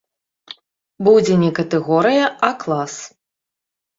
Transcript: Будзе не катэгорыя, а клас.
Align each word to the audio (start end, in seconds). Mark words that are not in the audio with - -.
Будзе 1.07 1.35
не 1.43 1.51
катэгорыя, 1.59 2.25
а 2.47 2.51
клас. 2.63 2.93